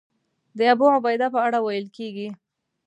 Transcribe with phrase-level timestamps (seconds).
[0.57, 2.27] د ابوعبیده په اړه ویل کېږي.